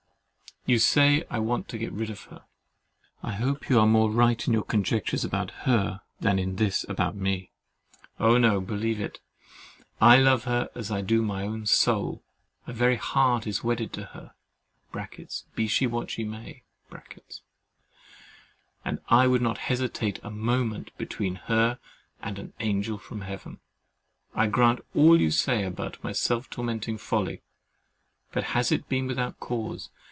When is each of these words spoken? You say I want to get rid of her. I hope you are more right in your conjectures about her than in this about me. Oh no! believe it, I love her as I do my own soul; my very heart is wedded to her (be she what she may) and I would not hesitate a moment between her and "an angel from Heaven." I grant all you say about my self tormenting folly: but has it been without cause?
You 0.67 0.77
say 0.77 1.23
I 1.27 1.39
want 1.39 1.67
to 1.69 1.77
get 1.79 1.91
rid 1.91 2.11
of 2.11 2.25
her. 2.25 2.43
I 3.23 3.31
hope 3.33 3.67
you 3.67 3.79
are 3.79 3.87
more 3.87 4.11
right 4.11 4.45
in 4.45 4.53
your 4.53 4.61
conjectures 4.61 5.25
about 5.25 5.49
her 5.65 6.01
than 6.19 6.37
in 6.37 6.57
this 6.57 6.85
about 6.87 7.15
me. 7.15 7.49
Oh 8.19 8.37
no! 8.37 8.61
believe 8.61 9.01
it, 9.01 9.19
I 9.99 10.17
love 10.17 10.43
her 10.43 10.69
as 10.75 10.91
I 10.91 11.01
do 11.01 11.23
my 11.23 11.47
own 11.47 11.65
soul; 11.65 12.21
my 12.67 12.73
very 12.73 12.95
heart 12.95 13.47
is 13.47 13.63
wedded 13.63 13.91
to 13.93 14.03
her 14.13 14.35
(be 15.55 15.65
she 15.67 15.87
what 15.87 16.11
she 16.11 16.23
may) 16.25 16.61
and 18.85 18.99
I 19.09 19.25
would 19.25 19.41
not 19.41 19.57
hesitate 19.57 20.19
a 20.21 20.29
moment 20.29 20.95
between 20.95 21.35
her 21.47 21.79
and 22.21 22.37
"an 22.37 22.53
angel 22.59 22.99
from 22.99 23.21
Heaven." 23.21 23.61
I 24.35 24.45
grant 24.45 24.81
all 24.93 25.19
you 25.19 25.31
say 25.31 25.63
about 25.63 26.03
my 26.03 26.11
self 26.11 26.51
tormenting 26.51 26.99
folly: 26.99 27.41
but 28.31 28.43
has 28.43 28.71
it 28.71 28.87
been 28.87 29.07
without 29.07 29.39
cause? 29.39 29.89